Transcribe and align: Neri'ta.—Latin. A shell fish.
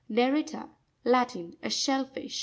Neri'ta.—Latin. 0.09 1.57
A 1.61 1.69
shell 1.69 2.05
fish. 2.05 2.39